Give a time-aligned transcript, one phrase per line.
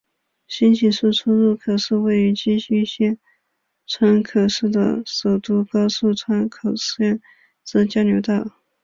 [0.47, 3.19] 新井宿出入口是位于崎玉县
[3.85, 7.21] 川口市的首都高速川口线
[7.63, 8.43] 之交流道。